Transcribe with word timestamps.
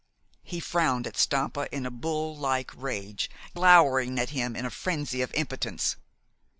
He 0.41 0.59
frowned 0.59 1.05
at 1.05 1.15
Stampa 1.15 1.67
in 1.71 1.85
a 1.85 1.91
bull 1.91 2.35
like 2.35 2.71
rage, 2.75 3.29
glowering 3.53 4.17
at 4.17 4.31
him 4.31 4.55
in 4.55 4.65
a 4.65 4.71
frenzy 4.71 5.21
of 5.21 5.31
impotence. 5.35 5.95